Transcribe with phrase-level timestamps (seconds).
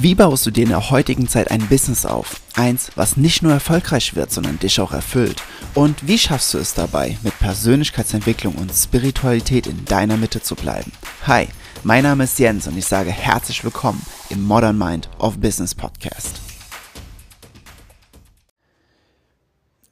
[0.00, 2.40] Wie baust du dir in der heutigen Zeit ein Business auf?
[2.54, 5.42] Eins, was nicht nur erfolgreich wird, sondern dich auch erfüllt.
[5.74, 10.92] Und wie schaffst du es dabei, mit Persönlichkeitsentwicklung und Spiritualität in deiner Mitte zu bleiben?
[11.26, 11.48] Hi,
[11.82, 14.00] mein Name ist Jens und ich sage herzlich willkommen
[14.30, 16.40] im Modern Mind of Business Podcast.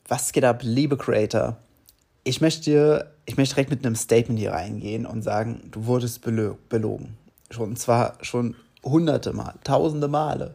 [0.06, 1.56] Was geht ab, liebe Creator?
[2.22, 7.16] Ich möchte, ich möchte direkt mit einem Statement hier reingehen und sagen, du wurdest belogen.
[7.58, 8.54] Und zwar schon
[8.86, 10.54] hunderte Mal, tausende Male.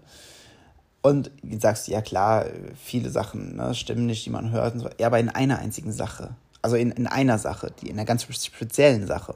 [1.01, 2.45] Und du sagst, ja klar,
[2.81, 4.79] viele Sachen ne, stimmen nicht, die man hört.
[4.79, 4.89] So.
[4.99, 6.35] Ja, aber in einer einzigen Sache.
[6.61, 9.35] Also in, in einer Sache, die in einer ganz speziellen Sache.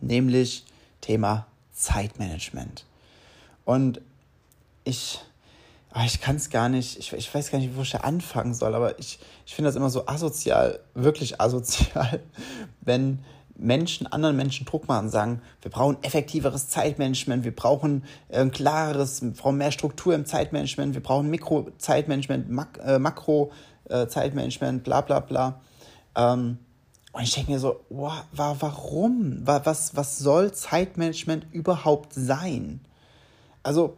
[0.00, 0.66] Nämlich
[1.00, 2.84] Thema Zeitmanagement.
[3.64, 4.00] Und
[4.84, 5.20] ich,
[5.90, 8.54] ah, ich kann es gar nicht, ich, ich weiß gar nicht, wo ich da anfangen
[8.54, 12.20] soll, aber ich, ich finde das immer so asozial, wirklich asozial,
[12.82, 13.20] wenn
[13.58, 19.22] Menschen, anderen Menschen Druck machen sagen, wir brauchen effektiveres Zeitmanagement, wir brauchen äh, ein klareres,
[19.22, 25.60] wir brauchen mehr Struktur im Zeitmanagement, wir brauchen Mikro-Zeitmanagement, Mak äh, Makro-Zeitmanagement, bla bla bla.
[26.16, 26.58] Ähm,
[27.12, 29.40] und ich denke mir so, wow, warum?
[29.44, 32.80] Was, was soll Zeitmanagement überhaupt sein?
[33.62, 33.96] Also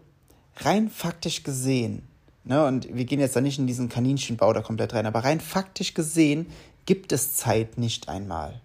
[0.59, 2.07] rein faktisch gesehen,
[2.45, 5.41] ne, und wir gehen jetzt da nicht in diesen Kaninchenbau da komplett rein, aber rein
[5.41, 6.47] faktisch gesehen
[6.87, 8.61] gibt es Zeit nicht einmal.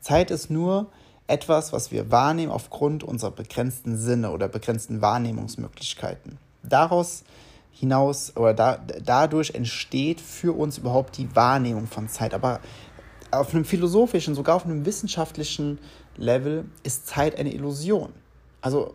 [0.00, 0.90] Zeit ist nur
[1.26, 6.38] etwas, was wir wahrnehmen aufgrund unserer begrenzten Sinne oder begrenzten Wahrnehmungsmöglichkeiten.
[6.62, 7.24] Daraus
[7.70, 12.34] hinaus oder da, dadurch entsteht für uns überhaupt die Wahrnehmung von Zeit.
[12.34, 12.60] Aber
[13.30, 15.78] auf einem philosophischen, sogar auf einem wissenschaftlichen
[16.16, 18.12] Level ist Zeit eine Illusion.
[18.60, 18.94] Also,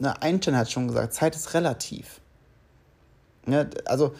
[0.00, 2.20] ne, Einstein hat schon gesagt, Zeit ist relativ.
[3.46, 4.14] Ne, also,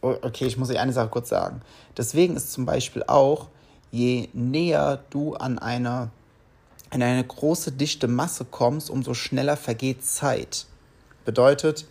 [0.00, 1.60] okay, ich muss euch eine Sache kurz sagen.
[1.96, 3.48] Deswegen ist zum Beispiel auch
[3.92, 6.10] je näher du an eine,
[6.90, 10.66] an eine große dichte Masse kommst, umso schneller vergeht Zeit.
[11.24, 11.86] Bedeutet,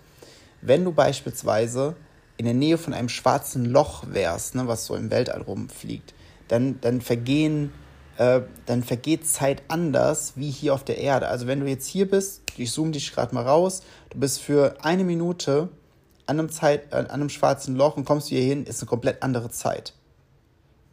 [0.61, 1.95] wenn du beispielsweise
[2.37, 6.13] in der Nähe von einem schwarzen Loch wärst, ne, was so im Weltall rumfliegt,
[6.47, 7.71] dann, dann vergehen
[8.17, 11.27] äh, dann vergeht Zeit anders wie hier auf der Erde.
[11.27, 14.75] Also wenn du jetzt hier bist, ich zoome dich gerade mal raus, du bist für
[14.83, 15.69] eine Minute
[16.25, 19.49] an einem, Zeit, an einem schwarzen Loch und kommst hier hin, ist eine komplett andere
[19.49, 19.93] Zeit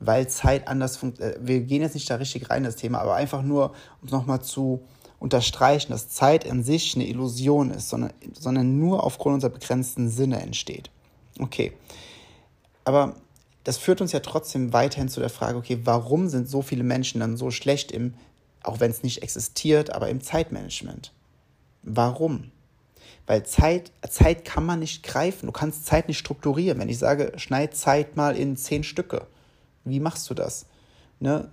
[0.01, 1.39] weil Zeit anders funktioniert.
[1.39, 3.71] Äh, wir gehen jetzt nicht da richtig rein in das Thema, aber einfach nur,
[4.01, 4.81] um es nochmal zu
[5.19, 10.41] unterstreichen, dass Zeit in sich eine Illusion ist, sondern, sondern nur aufgrund unserer begrenzten Sinne
[10.41, 10.91] entsteht.
[11.41, 11.73] Okay.
[12.85, 13.17] Aber
[13.65, 17.21] das führt uns ja trotzdem weiterhin zu der Frage, okay, warum sind so viele Menschen
[17.21, 18.15] dann so schlecht im,
[18.63, 21.13] auch wenn es nicht existiert, aber im Zeitmanagement?
[21.83, 22.51] Warum?
[23.27, 25.47] Weil Zeit, Zeit kann man nicht greifen.
[25.47, 26.79] Du kannst Zeit nicht strukturieren.
[26.79, 29.27] Wenn ich sage, schneid Zeit mal in zehn Stücke,
[29.89, 30.67] wie machst du das?
[31.21, 31.51] Ne?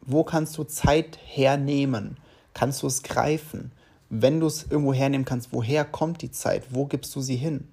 [0.00, 2.18] Wo kannst du Zeit hernehmen?
[2.52, 3.72] Kannst du es greifen?
[4.10, 6.64] Wenn du es irgendwo hernehmen kannst, woher kommt die Zeit?
[6.70, 7.68] Wo gibst du sie hin?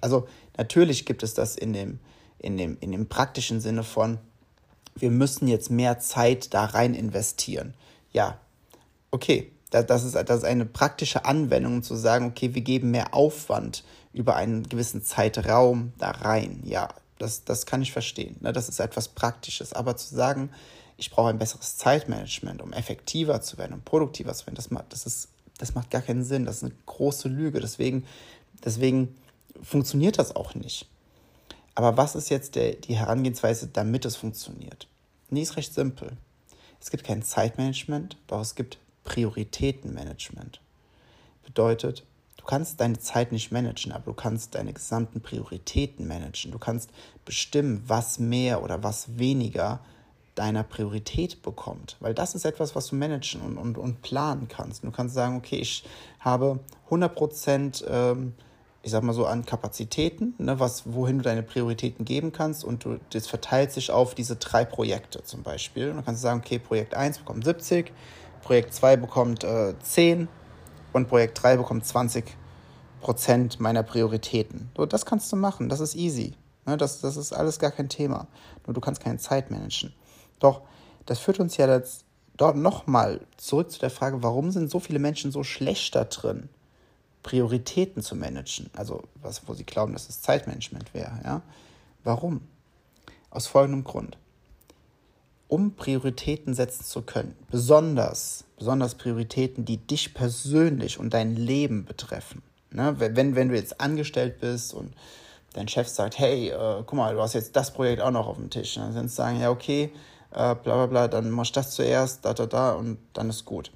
[0.00, 1.98] Also natürlich gibt es das in dem,
[2.38, 4.18] in dem, in dem praktischen Sinne von,
[4.96, 7.74] wir müssen jetzt mehr Zeit da rein investieren.
[8.12, 8.38] Ja,
[9.10, 13.84] okay, das ist, das ist eine praktische Anwendung, zu sagen, okay, wir geben mehr Aufwand
[14.12, 16.62] über einen gewissen Zeitraum da rein.
[16.64, 16.88] Ja,
[17.20, 18.36] das, das kann ich verstehen.
[18.40, 18.52] Ne?
[18.52, 19.72] Das ist etwas Praktisches.
[19.72, 20.50] Aber zu sagen,
[20.96, 25.06] ich brauche ein besseres Zeitmanagement, um effektiver zu werden, um produktiver zu werden, das, das,
[25.06, 26.44] ist, das macht gar keinen Sinn.
[26.44, 27.60] Das ist eine große Lüge.
[27.60, 28.06] Deswegen,
[28.64, 29.16] deswegen
[29.62, 30.86] funktioniert das auch nicht.
[31.74, 34.88] Aber was ist jetzt der, die Herangehensweise, damit es funktioniert?
[35.28, 36.16] Nee, ist recht simpel.
[36.80, 40.60] Es gibt kein Zeitmanagement, doch es gibt Prioritätenmanagement.
[41.44, 42.04] Bedeutet,
[42.50, 46.50] kannst deine Zeit nicht managen, aber du kannst deine gesamten Prioritäten managen.
[46.50, 46.90] Du kannst
[47.24, 49.78] bestimmen, was mehr oder was weniger
[50.34, 51.96] deiner Priorität bekommt.
[52.00, 54.82] Weil das ist etwas, was du managen und, und, und planen kannst.
[54.82, 55.84] Du kannst sagen, okay, ich
[56.18, 58.34] habe 100 Prozent, ähm,
[58.82, 62.84] ich sag mal so, an Kapazitäten, ne, was, wohin du deine Prioritäten geben kannst und
[62.84, 65.90] du, das verteilt sich auf diese drei Projekte zum Beispiel.
[65.90, 67.92] Und dann kannst du sagen, okay, Projekt 1 bekommt 70,
[68.42, 70.26] Projekt 2 bekommt äh, 10
[70.92, 72.39] und Projekt 3 bekommt 20
[73.00, 74.70] Prozent meiner Prioritäten.
[74.76, 76.34] So, das kannst du machen, das ist easy.
[76.66, 78.26] Ne, das, das ist alles gar kein Thema.
[78.66, 79.92] Nur du kannst keine Zeit managen.
[80.38, 80.62] Doch
[81.06, 82.04] das führt uns ja jetzt
[82.36, 86.48] dort nochmal zurück zu der Frage, warum sind so viele Menschen so schlecht da drin,
[87.22, 88.70] Prioritäten zu managen?
[88.76, 91.20] Also, was, wo sie glauben, dass es Zeitmanagement wäre.
[91.24, 91.42] Ja?
[92.04, 92.42] Warum?
[93.30, 94.18] Aus folgendem Grund
[95.50, 102.42] um Prioritäten setzen zu können, besonders, besonders Prioritäten, die dich persönlich und dein Leben betreffen.
[102.72, 102.94] Ne?
[102.98, 104.94] Wenn, wenn du jetzt angestellt bist und
[105.52, 108.36] dein Chef sagt, hey, äh, guck mal, du hast jetzt das Projekt auch noch auf
[108.36, 108.74] dem Tisch.
[108.74, 109.92] Dann kannst du sagen, ja, okay,
[110.30, 113.44] äh, bla bla bla, dann machst du das zuerst, da, da, da und dann ist
[113.44, 113.72] gut.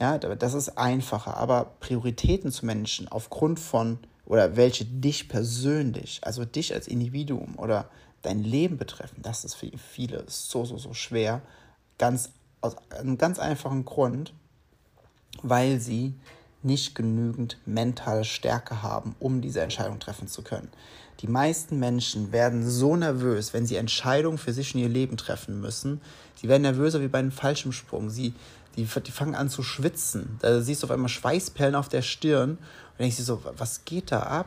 [0.00, 1.36] Ja, das ist einfacher.
[1.36, 7.88] Aber Prioritäten zu Menschen aufgrund von oder welche dich persönlich, also dich als Individuum oder
[8.22, 11.40] dein Leben betreffen, das ist für viele so, so, so schwer.
[11.96, 14.34] Ganz aus einem ganz einfachen Grund,
[15.42, 16.14] weil sie
[16.62, 20.68] nicht genügend mentale Stärke haben, um diese Entscheidung treffen zu können.
[21.20, 25.60] Die meisten Menschen werden so nervös, wenn sie Entscheidungen für sich in ihr Leben treffen
[25.60, 26.00] müssen.
[26.36, 28.08] Sie werden nervöser wie bei einem Fallschirmsprung.
[28.08, 28.34] Sie,
[28.76, 30.38] die, die fangen an zu schwitzen.
[30.40, 34.12] Da siehst du auf einmal Schweißperlen auf der Stirn und denkst dir so, was geht
[34.12, 34.46] da ab?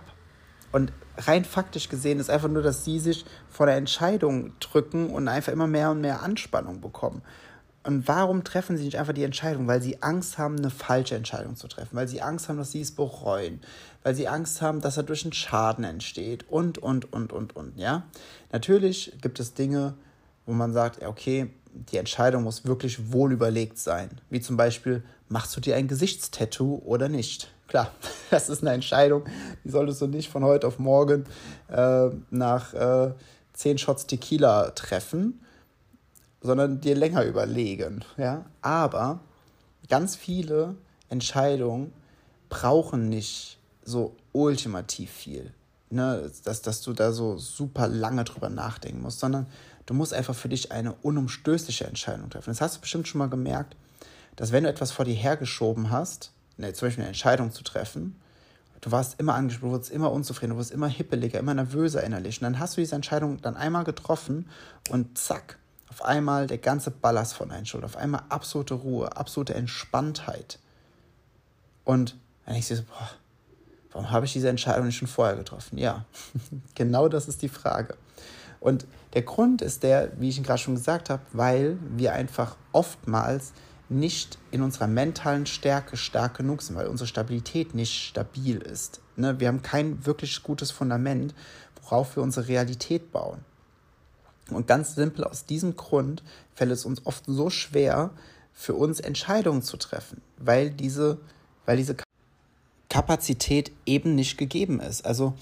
[0.72, 5.28] Und rein faktisch gesehen ist einfach nur, dass sie sich vor der Entscheidung drücken und
[5.28, 7.22] einfach immer mehr und mehr Anspannung bekommen.
[7.84, 9.68] Und warum treffen sie nicht einfach die Entscheidung?
[9.68, 12.82] Weil sie Angst haben, eine falsche Entscheidung zu treffen, weil sie Angst haben, dass sie
[12.82, 13.60] es bereuen,
[14.04, 18.04] weil sie Angst haben, dass dadurch ein Schaden entsteht und, und, und, und, und, ja.
[18.52, 19.96] Natürlich gibt es Dinge,
[20.46, 24.10] wo man sagt, okay, die Entscheidung muss wirklich wohl überlegt sein.
[24.30, 27.52] Wie zum Beispiel, machst du dir ein Gesichtstattoo oder nicht?
[27.68, 27.92] Klar,
[28.30, 29.24] das ist eine Entscheidung,
[29.64, 31.26] die solltest du nicht von heute auf morgen
[31.70, 33.14] äh, nach äh,
[33.54, 35.40] zehn Shots Tequila treffen
[36.42, 38.04] sondern dir länger überlegen.
[38.18, 38.46] Ja?
[38.62, 39.20] Aber
[39.90, 40.76] ganz viele
[41.10, 41.94] Entscheidungen
[42.50, 45.54] brauchen nicht so ultimativ viel.
[45.90, 46.32] Ne?
[46.44, 49.48] Dass, dass du da so super lange drüber nachdenken musst, sondern
[49.86, 52.50] du musst einfach für dich eine unumstößliche Entscheidung treffen.
[52.50, 53.76] Das hast du bestimmt schon mal gemerkt,
[54.36, 58.16] dass wenn du etwas vor dir hergeschoben hast, ne, zum Beispiel eine Entscheidung zu treffen,
[58.80, 62.40] du warst immer angesprochen, du wurdest immer unzufrieden, du wurdest immer hippeliger, immer nervöser innerlich.
[62.40, 64.48] Und dann hast du diese Entscheidung dann einmal getroffen
[64.90, 65.58] und zack,
[65.92, 70.58] auf einmal der ganze Ballast von deinen Schultern, auf einmal absolute Ruhe, absolute Entspanntheit.
[71.84, 72.16] Und
[72.46, 73.10] dann ich so, boah,
[73.92, 75.78] warum habe ich diese Entscheidung nicht schon vorher getroffen?
[75.78, 76.06] Ja,
[76.76, 77.98] genau das ist die Frage.
[78.62, 82.56] Und der Grund ist der, wie ich ihn gerade schon gesagt habe, weil wir einfach
[82.72, 83.52] oftmals
[83.90, 89.02] nicht in unserer mentalen Stärke stark genug sind, weil unsere Stabilität nicht stabil ist.
[89.18, 89.42] Ne?
[89.42, 91.36] Wir haben kein wirklich gutes Fundament,
[91.82, 93.44] worauf wir unsere Realität bauen.
[94.56, 98.12] Und ganz simpel aus diesem Grund fällt es uns oft so schwer,
[98.54, 101.20] für uns Entscheidungen zu treffen, weil diese,
[101.66, 101.96] weil diese
[102.90, 105.06] Kapazität eben nicht gegeben ist.
[105.06, 105.34] Also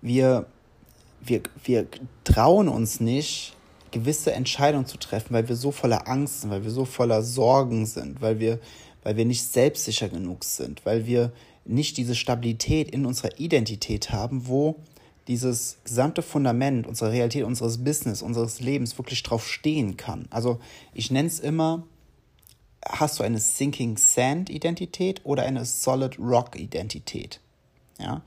[0.00, 0.46] wir,
[1.20, 1.86] wir, wir
[2.22, 3.56] trauen uns nicht,
[3.90, 7.86] gewisse Entscheidungen zu treffen, weil wir so voller Angst sind, weil wir so voller Sorgen
[7.86, 8.58] sind, weil wir,
[9.02, 11.32] weil wir nicht selbstsicher genug sind, weil wir
[11.64, 14.76] nicht diese Stabilität in unserer Identität haben, wo
[15.28, 20.26] dieses gesamte Fundament unserer Realität, unseres Business, unseres Lebens wirklich drauf stehen kann.
[20.30, 20.60] Also
[20.92, 21.84] ich nenne es immer,
[22.86, 27.40] hast du eine Sinking Sand Identität oder eine Solid Rock Identität?
[27.98, 28.22] Ja?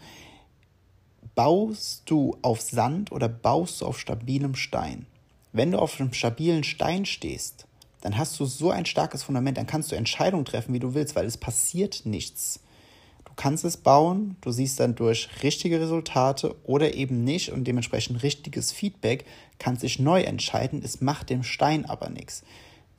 [1.35, 5.05] Baust du auf Sand oder baust du auf stabilem Stein?
[5.53, 7.67] Wenn du auf einem stabilen Stein stehst,
[8.01, 11.15] dann hast du so ein starkes Fundament, dann kannst du Entscheidungen treffen, wie du willst,
[11.15, 12.59] weil es passiert nichts
[13.37, 18.71] kannst es bauen, du siehst dann durch richtige Resultate oder eben nicht und dementsprechend richtiges
[18.71, 19.25] Feedback,
[19.59, 22.43] kannst dich neu entscheiden, es macht dem Stein aber nichts.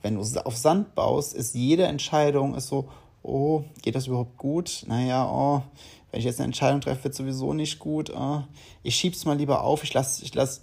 [0.01, 2.89] Wenn du auf Sand baust, ist jede Entscheidung ist so,
[3.23, 4.85] oh, geht das überhaupt gut?
[4.87, 5.63] Naja, oh,
[6.11, 8.11] wenn ich jetzt eine Entscheidung treffe, wird sowieso nicht gut.
[8.17, 8.45] Oh,
[8.85, 10.63] ich schieb's mal lieber auf, ich lasse ich lass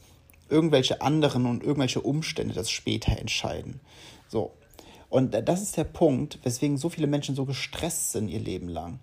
[0.49, 3.81] irgendwelche anderen und irgendwelche Umstände das später entscheiden.
[4.29, 4.51] So.
[5.09, 8.99] Und das ist der Punkt, weswegen so viele Menschen so gestresst sind ihr Leben lang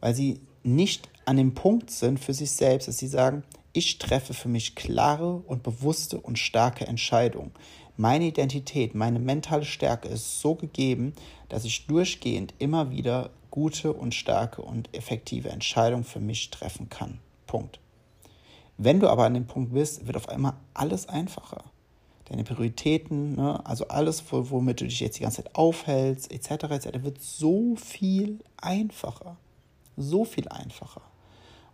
[0.00, 3.42] weil sie nicht an dem Punkt sind für sich selbst, dass sie sagen,
[3.72, 7.52] ich treffe für mich klare und bewusste und starke Entscheidungen.
[7.96, 11.14] Meine Identität, meine mentale Stärke ist so gegeben,
[11.48, 17.18] dass ich durchgehend immer wieder gute und starke und effektive Entscheidungen für mich treffen kann.
[17.46, 17.80] Punkt.
[18.78, 21.64] Wenn du aber an dem Punkt bist, wird auf einmal alles einfacher.
[22.26, 27.02] Deine Prioritäten, ne, also alles, womit du dich jetzt die ganze Zeit aufhältst, etc., etc.,
[27.02, 29.36] wird so viel einfacher
[29.96, 31.02] so viel einfacher.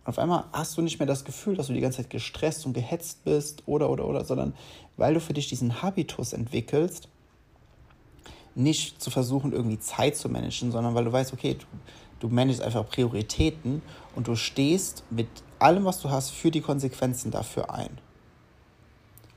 [0.03, 2.65] Und auf einmal hast du nicht mehr das Gefühl, dass du die ganze Zeit gestresst
[2.65, 4.53] und gehetzt bist oder, oder, oder, sondern
[4.97, 7.07] weil du für dich diesen Habitus entwickelst,
[8.55, 11.65] nicht zu versuchen, irgendwie Zeit zu managen, sondern weil du weißt, okay, du,
[12.19, 13.81] du managst einfach Prioritäten
[14.15, 15.27] und du stehst mit
[15.59, 17.97] allem, was du hast, für die Konsequenzen dafür ein.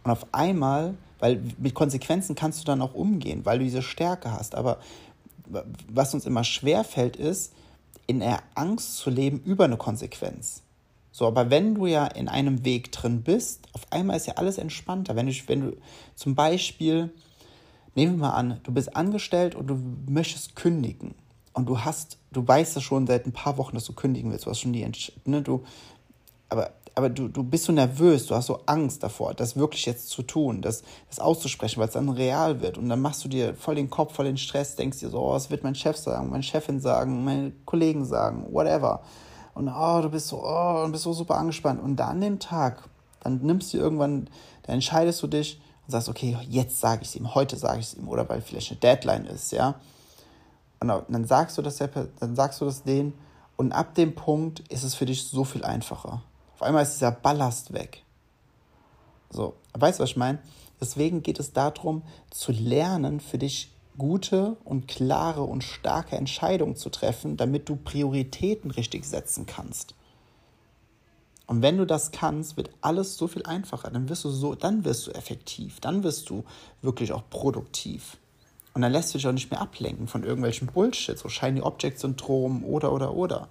[0.04, 4.32] Und auf einmal, weil mit Konsequenzen kannst du dann auch umgehen, weil du diese Stärke
[4.32, 4.54] hast.
[4.54, 4.78] Aber
[5.88, 7.52] was uns immer schwer fällt, ist,
[8.06, 10.62] in der Angst zu leben über eine Konsequenz.
[11.12, 14.58] So, aber wenn du ja in einem Weg drin bist, auf einmal ist ja alles
[14.58, 15.16] entspannter.
[15.16, 15.76] Wenn du, wenn du
[16.14, 17.10] zum Beispiel,
[17.94, 21.14] nehmen wir mal an, du bist angestellt und du möchtest kündigen
[21.54, 24.44] und du hast, du weißt ja schon seit ein paar Wochen, dass du kündigen willst.
[24.44, 24.86] Du hast schon die,
[25.24, 25.64] ne, du,
[26.50, 30.08] aber aber du, du bist so nervös, du hast so Angst davor, das wirklich jetzt
[30.08, 32.78] zu tun, das, das auszusprechen, weil es dann real wird.
[32.78, 35.32] Und dann machst du dir voll den Kopf, voll den Stress, denkst dir so, oh,
[35.32, 39.02] was wird mein Chef sagen, meine Chefin sagen, meine Kollegen sagen, whatever.
[39.52, 41.82] Und oh, du bist so, oh, und bist so super angespannt.
[41.82, 42.88] Und dann den Tag,
[43.20, 44.30] dann nimmst du irgendwann,
[44.62, 47.88] dann entscheidest du dich und sagst, okay, jetzt sage ich es ihm, heute sage ich
[47.88, 49.74] es ihm, oder weil vielleicht eine Deadline ist, ja.
[50.80, 53.12] Und dann sagst du das, dann sagst du das denen,
[53.58, 56.22] und ab dem Punkt ist es für dich so viel einfacher.
[56.56, 58.02] Auf einmal ist dieser Ballast weg.
[59.28, 60.38] So, weißt du, was ich meine?
[60.80, 66.88] Deswegen geht es darum, zu lernen, für dich gute und klare und starke Entscheidungen zu
[66.88, 69.94] treffen, damit du Prioritäten richtig setzen kannst.
[71.46, 73.90] Und wenn du das kannst, wird alles so viel einfacher.
[73.90, 76.42] Dann wirst du so, dann wirst du effektiv, dann wirst du
[76.80, 78.16] wirklich auch produktiv.
[78.72, 81.98] Und dann lässt du dich auch nicht mehr ablenken von irgendwelchen Bullshit, so Shiny Object
[81.98, 83.48] Syndrom oder oder oder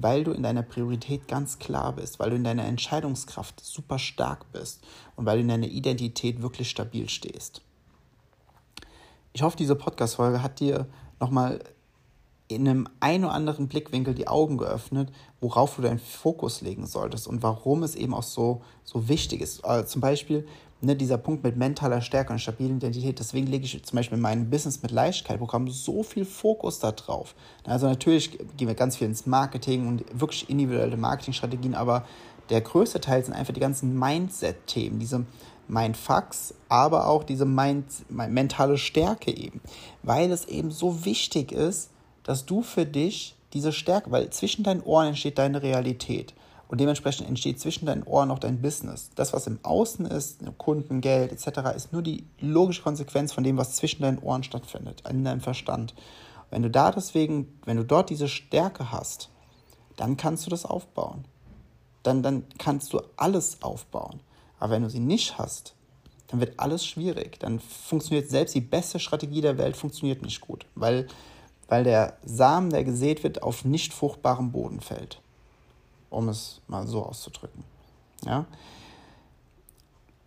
[0.00, 4.50] weil du in deiner Priorität ganz klar bist, weil du in deiner Entscheidungskraft super stark
[4.52, 4.86] bist
[5.16, 7.62] und weil du in deiner Identität wirklich stabil stehst.
[9.32, 10.86] Ich hoffe, diese Podcast-Folge hat dir
[11.20, 11.60] nochmal
[12.48, 17.28] in einem ein oder anderen Blickwinkel die Augen geöffnet, worauf du deinen Fokus legen solltest
[17.28, 19.64] und warum es eben auch so, so wichtig ist.
[19.64, 20.46] Also zum Beispiel,
[20.80, 24.22] ne, dieser Punkt mit mentaler Stärke und stabiler Identität, deswegen lege ich zum Beispiel in
[24.22, 27.34] meinem Business mit Leichtigkeit-Programm so viel Fokus da drauf.
[27.64, 32.06] Also natürlich gehen wir ganz viel ins Marketing und wirklich individuelle Marketingstrategien, aber
[32.48, 35.26] der größte Teil sind einfach die ganzen Mindset-Themen, diese
[35.68, 39.60] Mindfucks, aber auch diese Mind, mentale Stärke eben,
[40.02, 41.90] weil es eben so wichtig ist,
[42.28, 46.34] dass du für dich diese Stärke, weil zwischen deinen Ohren entsteht deine Realität.
[46.68, 49.08] Und dementsprechend entsteht zwischen deinen Ohren noch dein Business.
[49.14, 53.56] Das, was im Außen ist, Kunden, Geld etc., ist nur die logische Konsequenz von dem,
[53.56, 55.94] was zwischen deinen Ohren stattfindet, in deinem Verstand.
[56.50, 59.30] Wenn du da deswegen, wenn du dort diese Stärke hast,
[59.96, 61.24] dann kannst du das aufbauen.
[62.02, 64.20] Dann, dann kannst du alles aufbauen.
[64.60, 65.72] Aber wenn du sie nicht hast,
[66.26, 67.40] dann wird alles schwierig.
[67.40, 71.06] Dann funktioniert selbst die beste Strategie der Welt funktioniert nicht gut, weil,
[71.68, 75.20] weil der Samen, der gesät wird, auf nicht fruchtbarem Boden fällt
[76.10, 77.64] um es mal so auszudrücken.
[78.24, 78.46] Ja?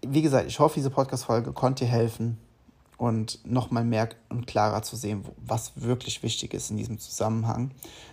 [0.05, 2.38] Wie gesagt, ich hoffe, diese Podcast-Folge konnte dir helfen
[2.98, 7.71] und nochmal mehr und klarer zu sehen, was wirklich wichtig ist in diesem Zusammenhang.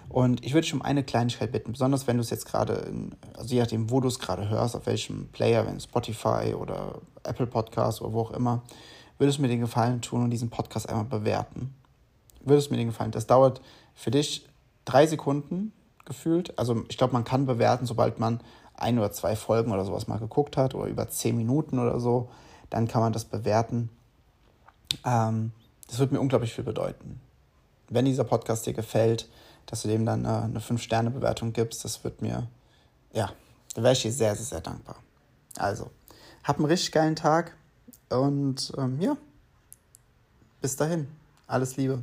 [0.09, 2.91] Und ich würde dich um eine Kleinigkeit bitten, besonders wenn du es jetzt gerade,
[3.35, 7.47] also je nachdem, wo du es gerade hörst, auf welchem Player, wenn Spotify oder Apple
[7.47, 8.63] Podcast oder wo auch immer,
[9.19, 11.75] würdest du mir den Gefallen tun und diesen Podcast einmal bewerten.
[12.41, 13.11] Würdest du mir den Gefallen.
[13.11, 13.61] Das dauert
[13.95, 14.47] für dich
[14.85, 15.73] drei Sekunden
[16.05, 16.59] gefühlt.
[16.59, 18.41] Also ich glaube, man kann bewerten, sobald man
[18.75, 22.31] ein oder zwei Folgen oder sowas mal geguckt hat oder über zehn Minuten oder so,
[22.71, 23.91] dann kann man das bewerten.
[25.05, 25.53] Ähm,
[25.89, 27.21] das wird mir unglaublich viel bedeuten.
[27.89, 29.29] Wenn dieser Podcast dir gefällt,
[29.67, 32.47] dass du dem dann eine, eine 5-Sterne-Bewertung gibst, das wird mir,
[33.13, 33.31] ja,
[33.75, 34.97] da wäre ich dir sehr, sehr, sehr dankbar.
[35.57, 35.91] Also,
[36.45, 37.57] hab einen richtig geilen Tag
[38.11, 39.17] und ähm, ja,
[40.61, 41.09] bis dahin.
[41.47, 42.03] Alles Liebe,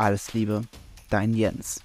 [0.00, 0.62] Alles Liebe,
[1.10, 1.82] dein Jens.